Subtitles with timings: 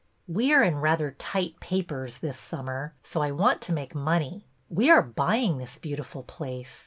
[0.27, 4.47] We are in rather tight papers this summer, so I want to make money.
[4.67, 6.79] We are buying this beautiful place.